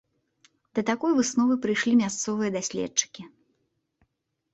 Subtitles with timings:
[0.77, 3.27] Да такой высновы прыйшлі мясцовыя даследчыкі.